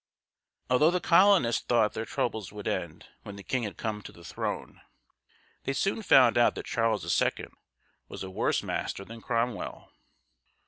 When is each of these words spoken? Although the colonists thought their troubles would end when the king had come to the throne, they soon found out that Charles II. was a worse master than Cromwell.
Although 0.67 0.89
the 0.89 0.99
colonists 0.99 1.61
thought 1.63 1.93
their 1.93 2.05
troubles 2.05 2.51
would 2.51 2.67
end 2.67 3.05
when 3.21 3.35
the 3.35 3.43
king 3.43 3.61
had 3.61 3.77
come 3.77 4.01
to 4.01 4.11
the 4.11 4.23
throne, 4.23 4.81
they 5.65 5.73
soon 5.73 6.01
found 6.01 6.39
out 6.39 6.55
that 6.55 6.65
Charles 6.65 7.05
II. 7.21 7.49
was 8.07 8.23
a 8.23 8.31
worse 8.31 8.63
master 8.63 9.05
than 9.05 9.21
Cromwell. 9.21 9.91